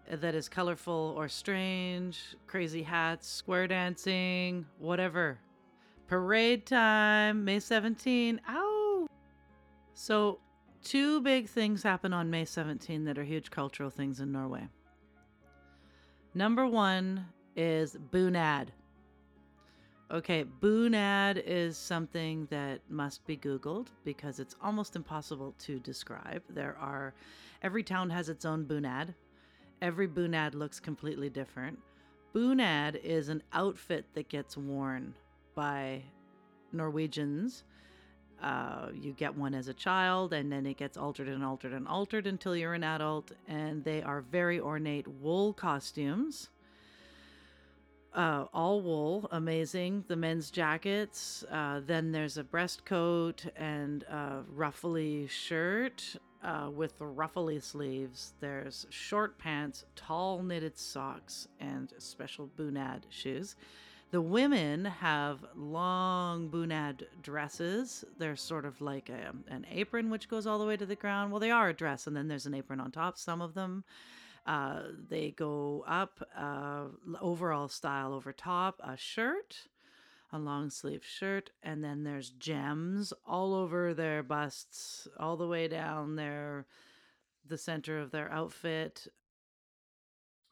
that 0.09 0.35
is 0.35 0.49
colorful 0.49 1.15
or 1.17 1.29
strange, 1.29 2.37
crazy 2.47 2.83
hats, 2.83 3.29
square 3.29 3.67
dancing, 3.67 4.67
whatever. 4.79 5.39
Parade 6.09 6.67
time, 6.67 7.45
May 7.45 7.61
17. 7.61 8.41
Ow! 8.49 9.07
So, 9.95 10.41
two 10.83 11.21
big 11.21 11.49
things 11.49 11.83
happen 11.83 12.13
on 12.13 12.31
May 12.31 12.45
17 12.45 13.05
that 13.05 13.19
are 13.19 13.25
huge 13.25 13.51
cultural 13.51 13.91
things 13.91 14.21
in 14.21 14.33
Norway. 14.33 14.69
Number 16.35 16.67
one 16.67 17.27
is 17.57 17.97
Bunad. 18.11 18.69
Okay, 20.13 20.45
Bunad 20.61 21.41
is 21.47 21.77
something 21.77 22.49
that 22.51 22.81
must 22.89 23.25
be 23.27 23.37
Googled 23.37 23.89
because 24.05 24.41
it's 24.41 24.57
almost 24.61 24.97
impossible 24.97 25.55
to 25.61 25.79
describe. 25.79 26.43
There 26.49 26.77
are, 26.81 27.15
every 27.63 27.85
town 27.85 28.11
has 28.11 28.29
its 28.29 28.45
own 28.45 28.65
Bunad. 28.65 29.15
Every 29.83 30.07
Bunad 30.09 30.55
looks 30.55 30.79
completely 30.79 31.31
different. 31.31 31.79
Bunad 32.35 33.03
is 33.03 33.29
an 33.29 33.43
outfit 33.53 34.05
that 34.15 34.29
gets 34.29 34.57
worn 34.57 35.15
by 35.55 36.03
Norwegians. 36.73 37.65
Uh, 38.43 38.89
you 38.95 39.13
get 39.13 39.37
one 39.37 39.55
as 39.55 39.69
a 39.69 39.75
child, 39.75 40.33
and 40.33 40.51
then 40.51 40.65
it 40.65 40.77
gets 40.77 40.97
altered 40.97 41.29
and 41.29 41.45
altered 41.45 41.73
and 41.73 41.87
altered 41.89 42.27
until 42.27 42.57
you're 42.57 42.75
an 42.75 42.85
adult, 42.85 43.33
and 43.49 43.85
they 43.85 44.03
are 44.03 44.21
very 44.21 44.61
ornate 44.61 45.07
wool 45.07 45.53
costumes. 45.53 46.49
Uh, 48.15 48.47
all 48.53 48.81
wool, 48.81 49.29
amazing. 49.31 50.05
The 50.09 50.17
men's 50.17 50.51
jackets. 50.51 51.45
Uh, 51.51 51.81
then 51.87 52.13
there's 52.13 52.39
a 52.39 52.45
breast 52.45 52.85
coat 52.85 53.45
and 53.57 54.03
a 54.05 54.43
ruffly 54.53 55.27
shirt 55.29 56.17
uh, 56.43 56.71
with 56.75 56.95
ruffly 57.01 57.61
sleeves. 57.61 58.33
There's 58.41 58.87
short 58.91 59.39
pants, 59.39 59.85
tall 59.97 60.43
knitted 60.43 60.79
socks, 60.79 61.49
and 61.59 61.93
special 61.99 62.51
bunad 62.59 63.03
shoes. 63.11 63.57
The 64.11 64.21
women 64.21 64.85
have 64.87 65.45
long 65.55 66.51
bunad 66.51 67.05
dresses. 67.23 68.05
They're 68.19 68.35
sort 68.37 68.65
of 68.65 68.81
like 68.81 69.09
a, 69.09 69.33
an 69.49 69.67
apron 69.71 70.11
which 70.11 70.29
goes 70.29 70.47
all 70.47 70.59
the 70.59 70.67
way 70.67 70.77
to 70.77 70.87
the 70.87 70.97
ground. 70.97 71.31
Well, 71.31 71.41
they 71.41 71.53
are 71.53 71.69
a 71.69 71.75
dress, 71.75 72.07
and 72.07 72.17
then 72.17 72.27
there's 72.27 72.47
an 72.47 72.55
apron 72.55 72.81
on 72.81 72.91
top. 72.91 73.19
Some 73.19 73.41
of 73.41 73.55
them. 73.55 73.85
Uh, 74.47 74.81
they 75.09 75.31
go 75.33 75.85
up 75.87 76.27
uh, 76.37 76.87
overall 77.21 77.69
style 77.69 78.13
over 78.13 78.33
top, 78.33 78.81
a 78.83 78.97
shirt, 78.97 79.69
a 80.33 80.39
long 80.39 80.71
sleeve 80.71 81.05
shirt, 81.05 81.51
and 81.63 81.83
then 81.83 82.05
there's 82.05 82.31
gems 82.31 83.13
all 83.27 83.55
over 83.55 83.95
their 83.95 84.23
busts, 84.23 85.09
all 85.19 85.37
the 85.37 85.47
way 85.47 85.69
down 85.69 86.17
their 86.17 86.67
the 87.47 87.59
center 87.59 87.99
of 87.99 88.11
their 88.11 88.31
outfit. 88.31 89.09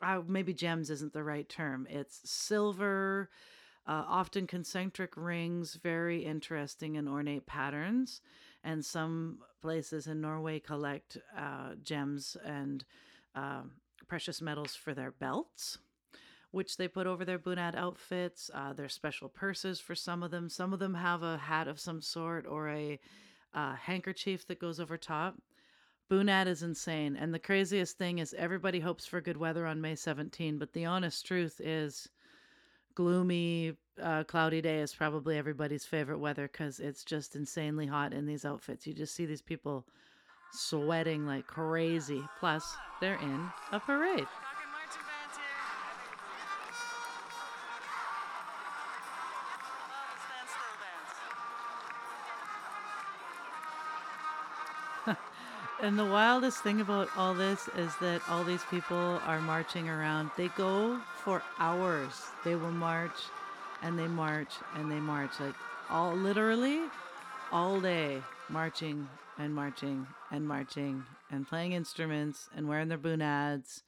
Uh, 0.02 0.22
maybe 0.26 0.52
gems 0.52 0.90
isn't 0.90 1.12
the 1.12 1.22
right 1.22 1.48
term. 1.48 1.86
It's 1.88 2.28
silver, 2.28 3.30
uh, 3.86 4.04
often 4.06 4.46
concentric 4.46 5.16
rings, 5.16 5.78
very 5.82 6.24
interesting 6.24 6.96
and 6.96 7.08
ornate 7.08 7.46
patterns. 7.46 8.20
And 8.64 8.84
some 8.84 9.38
places 9.60 10.06
in 10.06 10.20
Norway 10.20 10.60
collect 10.60 11.18
uh, 11.36 11.74
gems 11.82 12.36
and 12.44 12.84
uh, 13.34 13.62
precious 14.08 14.40
metals 14.40 14.74
for 14.74 14.94
their 14.94 15.12
belts 15.12 15.78
which 16.50 16.76
they 16.76 16.88
put 16.88 17.06
over 17.06 17.24
their 17.24 17.38
bunad 17.38 17.74
outfits. 17.74 18.50
Uh, 18.54 18.72
special 18.88 19.28
purses 19.28 19.80
for 19.80 19.94
some 19.94 20.22
of 20.22 20.30
them. 20.30 20.48
Some 20.48 20.72
of 20.72 20.78
them 20.78 20.94
have 20.94 21.22
a 21.22 21.36
hat 21.36 21.68
of 21.68 21.80
some 21.80 22.00
sort 22.00 22.46
or 22.46 22.68
a 22.68 22.98
uh, 23.54 23.74
handkerchief 23.74 24.46
that 24.46 24.60
goes 24.60 24.80
over 24.80 24.96
top. 24.96 25.36
Bunad 26.10 26.46
is 26.46 26.62
insane. 26.62 27.16
And 27.16 27.34
the 27.34 27.38
craziest 27.38 27.98
thing 27.98 28.18
is 28.18 28.34
everybody 28.34 28.80
hopes 28.80 29.06
for 29.06 29.20
good 29.20 29.36
weather 29.36 29.66
on 29.66 29.80
May 29.80 29.94
17, 29.94 30.58
but 30.58 30.72
the 30.72 30.86
honest 30.86 31.26
truth 31.26 31.60
is 31.62 32.08
gloomy, 32.94 33.74
uh, 34.02 34.24
cloudy 34.24 34.62
day 34.62 34.80
is 34.80 34.94
probably 34.94 35.36
everybody's 35.36 35.84
favorite 35.84 36.18
weather 36.18 36.48
because 36.50 36.80
it's 36.80 37.04
just 37.04 37.36
insanely 37.36 37.86
hot 37.86 38.14
in 38.14 38.26
these 38.26 38.44
outfits. 38.44 38.86
You 38.86 38.94
just 38.94 39.14
see 39.14 39.26
these 39.26 39.42
people 39.42 39.86
sweating 40.52 41.26
like 41.26 41.46
crazy. 41.46 42.22
Plus, 42.40 42.74
they're 43.00 43.20
in 43.20 43.48
a 43.72 43.78
parade. 43.78 44.26
And 55.80 55.96
the 55.96 56.04
wildest 56.04 56.64
thing 56.64 56.80
about 56.80 57.08
all 57.16 57.34
this 57.34 57.68
is 57.76 57.94
that 58.00 58.20
all 58.28 58.42
these 58.42 58.64
people 58.68 59.20
are 59.24 59.40
marching 59.40 59.88
around. 59.88 60.32
They 60.36 60.48
go 60.48 61.00
for 61.22 61.40
hours. 61.60 62.12
They 62.44 62.56
will 62.56 62.72
march 62.72 63.16
and 63.82 63.96
they 63.96 64.08
march 64.08 64.54
and 64.74 64.90
they 64.90 64.98
march 64.98 65.38
like 65.38 65.54
all 65.88 66.14
literally 66.14 66.80
all 67.52 67.80
day 67.80 68.20
marching 68.48 69.08
and 69.38 69.54
marching 69.54 70.04
and 70.32 70.48
marching 70.48 71.04
and 71.30 71.46
playing 71.46 71.72
instruments 71.72 72.48
and 72.56 72.68
wearing 72.68 72.88
their 72.88 72.98
bunads. 72.98 73.84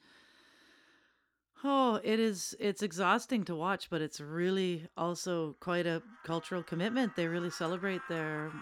Oh, 1.64 2.00
it 2.04 2.20
is 2.20 2.54
it's 2.60 2.84
exhausting 2.84 3.42
to 3.46 3.56
watch, 3.56 3.90
but 3.90 4.00
it's 4.00 4.20
really 4.20 4.86
also 4.96 5.56
quite 5.58 5.86
a 5.86 6.02
cultural 6.24 6.62
commitment. 6.62 7.16
They 7.16 7.26
really 7.26 7.50
celebrate 7.50 8.02
their 8.08 8.52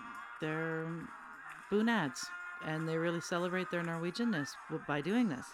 their 0.41 0.88
bunads 1.71 2.27
and 2.64 2.88
they 2.88 2.97
really 2.97 3.21
celebrate 3.21 3.71
their 3.71 3.83
Norwegianness 3.83 4.51
by 4.87 5.01
doing 5.01 5.29
this. 5.29 5.47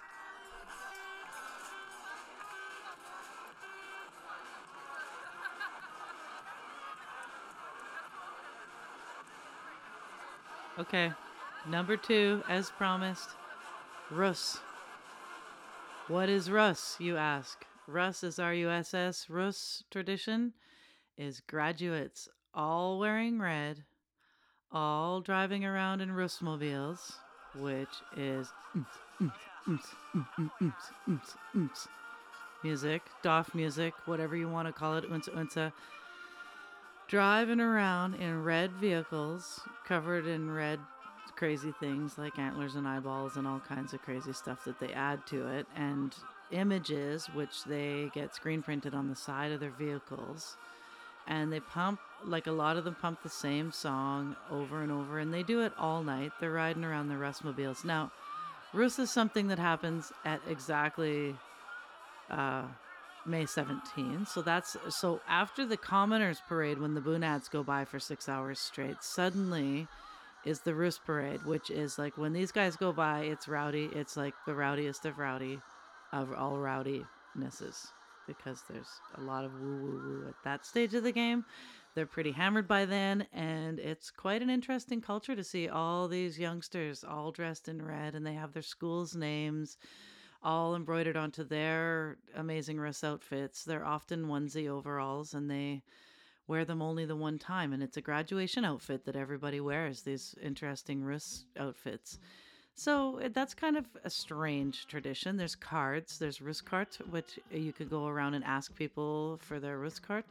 Okay, 10.76 11.12
number 11.68 11.96
two, 11.96 12.42
as 12.48 12.70
promised, 12.70 13.30
Russ. 14.10 14.58
What 16.08 16.28
is 16.28 16.50
Russ, 16.50 16.96
you 16.98 17.16
ask? 17.16 17.64
Russ 17.86 18.24
is 18.24 18.40
R-U-S-S. 18.40 19.30
Russ 19.30 19.84
tradition 19.90 20.52
is 21.16 21.40
graduates 21.40 22.28
all 22.52 22.98
wearing 22.98 23.38
red, 23.38 23.84
all 24.74 25.20
driving 25.20 25.64
around 25.64 26.00
in 26.00 26.10
Russmobiles, 26.10 27.12
which 27.56 27.88
is 28.16 28.52
music, 32.62 33.02
doff 33.22 33.54
music, 33.54 33.94
whatever 34.06 34.36
you 34.36 34.48
want 34.48 34.66
to 34.66 34.72
call 34.72 34.96
it, 34.96 35.08
unsa 35.10 35.30
unsa. 35.30 35.72
Driving 37.06 37.60
around 37.60 38.14
in 38.14 38.42
red 38.42 38.72
vehicles 38.72 39.60
covered 39.86 40.26
in 40.26 40.50
red 40.50 40.80
crazy 41.36 41.72
things 41.80 42.16
like 42.16 42.38
antlers 42.38 42.76
and 42.76 42.86
eyeballs 42.86 43.36
and 43.36 43.46
all 43.46 43.60
kinds 43.60 43.92
of 43.92 44.02
crazy 44.02 44.32
stuff 44.32 44.64
that 44.64 44.78
they 44.78 44.92
add 44.92 45.26
to 45.26 45.46
it 45.48 45.66
and 45.76 46.14
images 46.52 47.26
which 47.34 47.64
they 47.64 48.08
get 48.14 48.34
screen 48.34 48.62
printed 48.62 48.94
on 48.94 49.08
the 49.08 49.16
side 49.16 49.50
of 49.50 49.58
their 49.58 49.70
vehicles 49.70 50.56
and 51.26 51.52
they 51.52 51.60
pump 51.60 51.98
like 52.26 52.46
a 52.46 52.52
lot 52.52 52.76
of 52.76 52.84
them 52.84 52.96
pump 53.00 53.22
the 53.22 53.28
same 53.28 53.70
song 53.70 54.34
over 54.50 54.82
and 54.82 54.90
over 54.90 55.18
and 55.18 55.32
they 55.32 55.42
do 55.42 55.62
it 55.62 55.72
all 55.78 56.02
night 56.02 56.32
they're 56.40 56.50
riding 56.52 56.84
around 56.84 57.08
the 57.08 57.14
Russmobiles 57.14 57.84
now 57.84 58.10
Russ 58.74 58.98
is 58.98 59.10
something 59.10 59.46
that 59.48 59.58
happens 59.58 60.12
at 60.24 60.40
exactly 60.48 61.36
uh, 62.28 62.64
May 63.24 63.46
17. 63.46 64.26
So 64.26 64.42
that's 64.42 64.76
so 64.88 65.20
after 65.28 65.64
the 65.64 65.76
commoners 65.76 66.42
parade 66.48 66.80
when 66.80 66.94
the 66.94 67.00
bunads 67.00 67.48
go 67.48 67.62
by 67.62 67.84
for 67.84 68.00
6 68.00 68.28
hours 68.28 68.58
straight, 68.58 69.02
suddenly 69.02 69.86
is 70.44 70.60
the 70.60 70.74
Russ 70.74 70.98
parade, 70.98 71.44
which 71.44 71.70
is 71.70 71.98
like 71.98 72.18
when 72.18 72.32
these 72.32 72.50
guys 72.50 72.76
go 72.76 72.92
by, 72.92 73.20
it's 73.20 73.46
rowdy. 73.46 73.88
It's 73.94 74.16
like 74.16 74.34
the 74.44 74.54
rowdiest 74.54 75.06
of 75.06 75.18
rowdy 75.18 75.60
of 76.12 76.32
all 76.34 76.56
rowdynesses 76.56 77.86
because 78.26 78.62
there's 78.68 78.88
a 79.16 79.20
lot 79.20 79.44
of 79.44 79.52
woo 79.54 79.76
woo 79.76 80.02
woo 80.04 80.24
at 80.28 80.34
that 80.44 80.66
stage 80.66 80.94
of 80.94 81.04
the 81.04 81.12
game. 81.12 81.44
They're 81.94 82.06
pretty 82.06 82.32
hammered 82.32 82.66
by 82.66 82.86
then, 82.86 83.26
and 83.32 83.78
it's 83.78 84.10
quite 84.10 84.42
an 84.42 84.50
interesting 84.50 85.00
culture 85.00 85.36
to 85.36 85.44
see 85.44 85.68
all 85.68 86.08
these 86.08 86.38
youngsters 86.38 87.04
all 87.04 87.30
dressed 87.30 87.68
in 87.68 87.80
red 87.80 88.14
and 88.14 88.26
they 88.26 88.34
have 88.34 88.52
their 88.52 88.62
school's 88.62 89.14
names 89.14 89.78
all 90.42 90.74
embroidered 90.74 91.16
onto 91.16 91.42
their 91.42 92.18
amazing 92.36 92.78
Russ 92.78 93.02
outfits. 93.02 93.64
They're 93.64 93.84
often 93.84 94.26
onesie 94.26 94.68
overalls 94.68 95.32
and 95.32 95.50
they 95.50 95.82
wear 96.46 96.64
them 96.64 96.82
only 96.82 97.06
the 97.06 97.16
one 97.16 97.38
time. 97.38 97.72
And 97.72 97.82
it's 97.82 97.96
a 97.96 98.02
graduation 98.02 98.64
outfit 98.64 99.06
that 99.06 99.16
everybody 99.16 99.60
wears, 99.60 100.02
these 100.02 100.34
interesting 100.42 101.02
Russ 101.02 101.46
outfits. 101.58 102.18
So 102.74 103.18
eh, 103.18 103.28
that's 103.32 103.54
kind 103.54 103.76
of 103.76 103.86
a 104.04 104.10
strange 104.10 104.86
tradition. 104.86 105.36
There's 105.36 105.54
cards, 105.54 106.18
there's 106.18 106.40
Russkort, 106.40 106.96
which 107.08 107.38
you 107.50 107.72
could 107.72 107.88
go 107.88 108.06
around 108.06 108.34
and 108.34 108.44
ask 108.44 108.74
people 108.74 109.38
for 109.40 109.58
their 109.58 109.78
Russkort. 109.78 110.24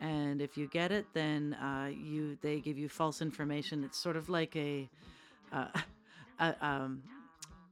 And 0.00 0.40
if 0.40 0.56
you 0.56 0.66
get 0.66 0.92
it, 0.92 1.06
then 1.12 1.54
uh, 1.54 1.90
you 1.92 2.38
they 2.40 2.60
give 2.60 2.78
you 2.78 2.88
false 2.88 3.20
information. 3.20 3.84
It's 3.84 3.98
sort 3.98 4.16
of 4.16 4.28
like 4.28 4.56
a, 4.56 4.88
uh, 5.52 5.66
a 6.40 6.66
um, 6.66 7.02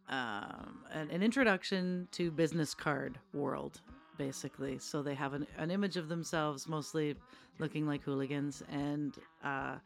um, 0.09 0.81
an, 0.93 1.11
an, 1.11 1.23
introduction 1.23 2.09
to 2.13 2.31
business 2.31 2.75
card 2.75 3.19
world, 3.35 3.81
basically. 4.17 4.79
So 4.79 5.03
they 5.03 5.15
have 5.15 5.35
an, 5.35 5.47
an 5.59 5.71
image 5.71 5.97
of 5.97 6.09
themselves, 6.09 6.67
mostly 6.67 7.15
looking 7.59 7.87
like 7.87 8.03
hooligans, 8.03 8.63
and 8.71 9.15
uh, 9.45 9.77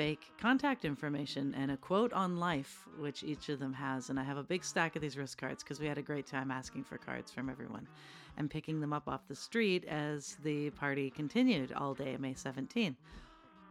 fake 0.00 0.32
contact 0.40 0.86
information 0.86 1.54
and 1.54 1.70
a 1.70 1.76
quote 1.76 2.10
on 2.14 2.38
life, 2.38 2.86
which 2.98 3.22
each 3.22 3.50
of 3.50 3.58
them 3.58 3.74
has. 3.74 4.08
And 4.08 4.18
I 4.18 4.22
have 4.22 4.38
a 4.38 4.42
big 4.42 4.64
stack 4.64 4.96
of 4.96 5.02
these 5.02 5.18
Russ 5.18 5.34
cards 5.34 5.62
because 5.62 5.78
we 5.78 5.86
had 5.86 5.98
a 5.98 6.02
great 6.02 6.26
time 6.26 6.50
asking 6.50 6.84
for 6.84 6.96
cards 6.96 7.30
from 7.30 7.50
everyone 7.50 7.86
and 8.38 8.48
picking 8.48 8.80
them 8.80 8.94
up 8.94 9.08
off 9.08 9.28
the 9.28 9.34
street 9.34 9.84
as 9.84 10.38
the 10.42 10.70
party 10.70 11.10
continued 11.10 11.72
all 11.72 11.92
day, 11.92 12.16
May 12.18 12.32
17. 12.32 12.96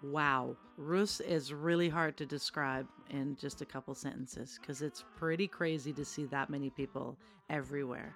Wow, 0.03 0.55
Russ 0.77 1.19
is 1.19 1.51
really 1.51 1.89
hard 1.89 2.15
to 2.17 2.27
describe 2.27 2.85
in 3.09 3.35
just 3.35 3.63
a 3.63 3.65
couple 3.65 3.95
sentences 3.95 4.59
because 4.61 4.83
it's 4.83 5.03
pretty 5.17 5.47
crazy 5.47 5.91
to 5.93 6.05
see 6.05 6.25
that 6.25 6.51
many 6.51 6.69
people 6.69 7.17
everywhere. 7.49 8.13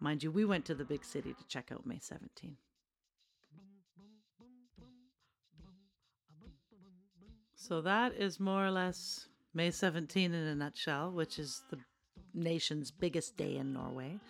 Mind 0.00 0.22
you, 0.22 0.30
we 0.30 0.44
went 0.44 0.66
to 0.66 0.74
the 0.74 0.84
big 0.84 1.06
city 1.06 1.32
to 1.32 1.48
check 1.48 1.72
out 1.72 1.86
May 1.86 2.00
17. 2.00 2.54
So 7.66 7.80
that 7.80 8.14
is 8.14 8.38
more 8.38 8.64
or 8.64 8.70
less 8.70 9.26
May 9.52 9.72
17 9.72 10.32
in 10.32 10.46
a 10.46 10.54
nutshell, 10.54 11.10
which 11.10 11.38
is 11.40 11.64
the 11.68 11.78
nation's 12.32 12.92
biggest 12.92 13.36
day 13.36 13.56
in 13.56 13.72
Norway. 13.72 14.20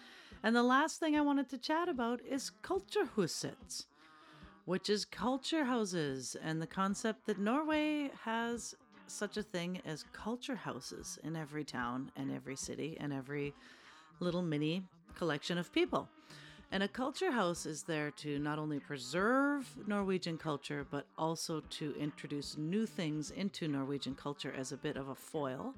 And 0.42 0.56
the 0.56 0.62
last 0.62 1.00
thing 1.00 1.16
I 1.16 1.20
wanted 1.20 1.50
to 1.50 1.58
chat 1.58 1.88
about 1.88 2.20
is 2.24 2.50
Kulturhuset 2.62 3.84
which 4.66 4.90
is 4.90 5.04
culture 5.04 5.64
houses 5.64 6.36
and 6.42 6.60
the 6.60 6.66
concept 6.66 7.24
that 7.26 7.38
Norway 7.38 8.10
has 8.24 8.74
such 9.06 9.36
a 9.36 9.42
thing 9.42 9.80
as 9.86 10.04
culture 10.12 10.56
houses 10.56 11.18
in 11.22 11.36
every 11.36 11.64
town 11.64 12.10
and 12.16 12.32
every 12.32 12.56
city 12.56 12.96
and 13.00 13.12
every 13.12 13.54
little 14.18 14.42
mini 14.42 14.82
collection 15.14 15.56
of 15.56 15.72
people. 15.72 16.08
And 16.72 16.82
a 16.82 16.88
culture 16.88 17.30
house 17.30 17.64
is 17.64 17.84
there 17.84 18.10
to 18.12 18.38
not 18.38 18.58
only 18.58 18.80
preserve 18.80 19.68
Norwegian 19.86 20.36
culture, 20.36 20.84
but 20.90 21.06
also 21.16 21.60
to 21.60 21.94
introduce 21.98 22.56
new 22.58 22.86
things 22.86 23.30
into 23.30 23.68
Norwegian 23.68 24.14
culture 24.14 24.52
as 24.56 24.72
a 24.72 24.76
bit 24.76 24.96
of 24.96 25.08
a 25.08 25.14
foil. 25.14 25.74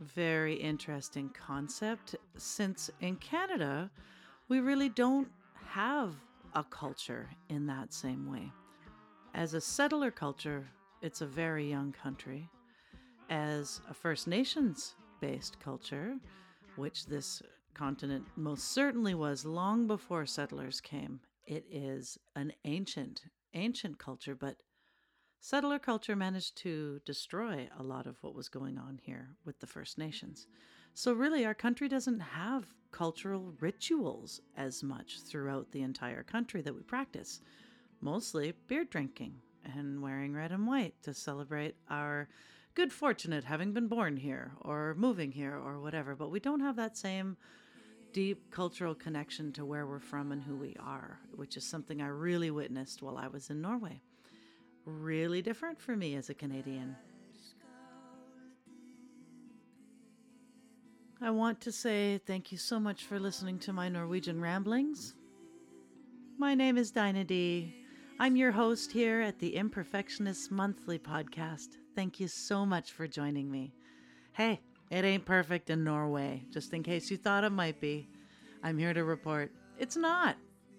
Very 0.00 0.54
interesting 0.54 1.30
concept, 1.30 2.14
since 2.36 2.90
in 3.00 3.16
Canada, 3.16 3.90
we 4.48 4.60
really 4.60 4.90
don't 4.90 5.28
have 5.66 6.14
a 6.54 6.62
culture 6.62 7.28
in 7.48 7.66
that 7.66 7.92
same 7.92 8.30
way. 8.30 8.52
As 9.34 9.54
a 9.54 9.60
settler 9.60 10.10
culture, 10.10 10.66
it's 11.00 11.22
a 11.22 11.26
very 11.26 11.68
young 11.68 11.92
country. 11.92 12.48
As 13.30 13.80
a 13.90 13.94
First 13.94 14.28
Nations 14.28 14.94
based 15.20 15.58
culture, 15.58 16.16
which 16.76 17.06
this 17.06 17.42
continent 17.76 18.24
most 18.36 18.72
certainly 18.72 19.14
was 19.14 19.44
long 19.44 19.86
before 19.86 20.24
settlers 20.24 20.80
came, 20.80 21.20
it 21.44 21.66
is 21.70 22.18
an 22.34 22.52
ancient, 22.64 23.24
ancient 23.52 23.98
culture, 23.98 24.34
but 24.34 24.56
settler 25.40 25.78
culture 25.78 26.16
managed 26.16 26.56
to 26.56 27.00
destroy 27.04 27.68
a 27.78 27.82
lot 27.82 28.06
of 28.06 28.16
what 28.22 28.34
was 28.34 28.48
going 28.48 28.78
on 28.78 28.98
here 29.02 29.28
with 29.44 29.60
the 29.60 29.66
First 29.66 29.98
Nations. 29.98 30.46
So, 30.94 31.12
really, 31.12 31.44
our 31.44 31.54
country 31.54 31.88
doesn't 31.88 32.20
have 32.20 32.64
cultural 32.92 33.52
rituals 33.60 34.40
as 34.56 34.82
much 34.82 35.20
throughout 35.20 35.70
the 35.70 35.82
entire 35.82 36.22
country 36.22 36.62
that 36.62 36.74
we 36.74 36.80
practice. 36.80 37.42
Mostly 38.00 38.54
beer 38.68 38.84
drinking 38.84 39.34
and 39.76 40.00
wearing 40.00 40.32
red 40.32 40.50
and 40.50 40.66
white 40.66 40.94
to 41.02 41.12
celebrate 41.12 41.76
our 41.90 42.28
good 42.74 42.92
fortune 42.92 43.34
at 43.34 43.44
having 43.44 43.72
been 43.72 43.88
born 43.88 44.16
here 44.16 44.52
or 44.62 44.94
moving 44.96 45.32
here 45.32 45.54
or 45.54 45.78
whatever. 45.80 46.14
But 46.14 46.30
we 46.30 46.40
don't 46.40 46.60
have 46.60 46.76
that 46.76 46.96
same 46.96 47.36
deep 48.16 48.50
cultural 48.50 48.94
connection 48.94 49.52
to 49.52 49.66
where 49.66 49.86
we're 49.86 49.98
from 49.98 50.32
and 50.32 50.42
who 50.42 50.56
we 50.56 50.74
are, 50.80 51.20
which 51.34 51.54
is 51.58 51.64
something 51.66 52.00
I 52.00 52.06
really 52.06 52.50
witnessed 52.50 53.02
while 53.02 53.18
I 53.18 53.28
was 53.28 53.50
in 53.50 53.60
Norway. 53.60 54.00
Really 54.86 55.42
different 55.42 55.78
for 55.78 55.94
me 55.94 56.14
as 56.14 56.30
a 56.30 56.34
Canadian. 56.34 56.96
I 61.20 61.28
want 61.28 61.60
to 61.60 61.70
say 61.70 62.18
thank 62.26 62.50
you 62.50 62.56
so 62.56 62.80
much 62.80 63.04
for 63.04 63.20
listening 63.20 63.58
to 63.58 63.74
my 63.74 63.90
Norwegian 63.90 64.40
ramblings. 64.40 65.14
My 66.38 66.54
name 66.54 66.78
is 66.78 66.90
Dinah 66.90 67.24
D. 67.24 67.84
I'm 68.18 68.34
your 68.34 68.50
host 68.50 68.92
here 68.92 69.20
at 69.20 69.38
the 69.40 69.52
Imperfectionist 69.52 70.50
Monthly 70.50 70.98
podcast. 70.98 71.76
Thank 71.94 72.18
you 72.18 72.28
so 72.28 72.64
much 72.64 72.92
for 72.92 73.06
joining 73.06 73.50
me. 73.50 73.74
Hey, 74.32 74.62
It 74.90 75.04
ain't 75.04 75.24
perfect 75.24 75.70
in 75.70 75.82
Norway, 75.82 76.44
just 76.50 76.72
in 76.72 76.82
case 76.82 77.10
you 77.10 77.16
thought 77.16 77.44
it 77.44 77.50
might 77.50 77.80
be. 77.80 78.08
I'm 78.62 78.78
here 78.78 78.94
to 78.94 79.04
report 79.04 79.52
it's 79.78 79.96
not. 79.96 80.36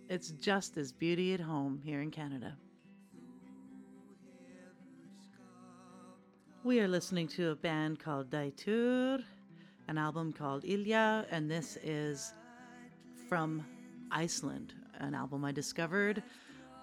It's 0.10 0.32
just 0.32 0.78
as 0.78 0.92
beauty 0.92 1.34
at 1.34 1.40
home 1.40 1.82
here 1.84 2.02
in 2.02 2.10
Canada. 2.10 2.58
We 6.64 6.80
are 6.80 6.88
listening 6.88 7.28
to 7.30 7.52
a 7.52 7.56
band 7.56 8.00
called 8.00 8.30
Dætur, 8.30 9.24
an 9.88 9.98
album 9.98 10.34
called 10.34 10.64
Ylja, 10.64 11.26
and 11.30 11.50
this 11.50 11.78
is 11.84 12.34
from 13.30 13.66
Iceland, 14.12 14.74
an 15.00 15.14
album 15.14 15.46
I 15.46 15.52
discovered 15.52 16.24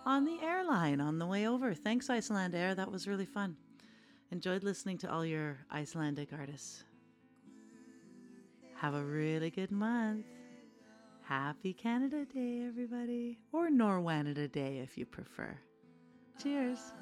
on 0.06 0.24
the 0.24 0.38
airline 0.42 1.00
on 1.00 1.18
the 1.18 1.26
way 1.26 1.48
over. 1.48 1.74
Thanks, 1.74 2.08
Icelandair. 2.08 2.76
That 2.76 2.90
was 2.90 3.08
really 3.08 3.26
fun. 3.26 3.56
Enjoyed 4.30 4.62
listening 4.62 4.98
to 4.98 5.12
all 5.12 5.24
your 5.24 5.58
Icelandic 5.72 6.28
artists. 6.32 6.84
Have 8.76 8.94
a 8.94 9.02
really 9.04 9.50
good 9.50 9.70
month. 9.70 10.26
Happy 11.22 11.72
Canada 11.72 12.26
Day, 12.26 12.64
everybody. 12.66 13.38
Or 13.52 13.68
Norwanada 13.68 14.50
Day 14.50 14.78
if 14.78 14.98
you 14.98 15.06
prefer. 15.06 15.56
Cheers. 16.42 16.92